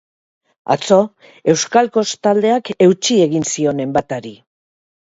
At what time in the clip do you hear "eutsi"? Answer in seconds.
2.89-3.21